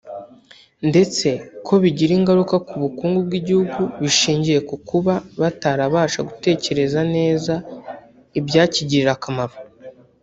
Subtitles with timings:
[0.89, 1.27] ndetse
[1.65, 7.53] ko bigira ingaruka ku bukungu bw’igihugu bishingiye ku kuba batabasha gutekereza neza
[8.39, 9.55] ibyakigirira akamaro